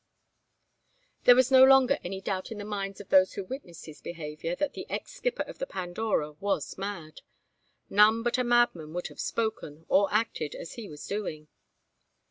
[1.25, 4.55] There was no longer any doubt in the minds of those who witnessed his behaviour,
[4.55, 7.21] that the ex skipper of the Pandora was mad.
[7.87, 11.49] None but a madman would have spoken, or acted, as he was doing.